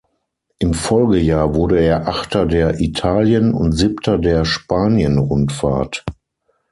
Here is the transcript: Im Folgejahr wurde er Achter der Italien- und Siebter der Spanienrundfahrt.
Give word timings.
Im 0.57 0.73
Folgejahr 0.73 1.53
wurde 1.53 1.77
er 1.79 2.07
Achter 2.07 2.47
der 2.47 2.79
Italien- 2.81 3.53
und 3.53 3.71
Siebter 3.73 4.17
der 4.17 4.45
Spanienrundfahrt. 4.45 6.05